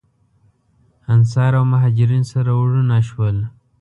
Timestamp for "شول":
3.09-3.37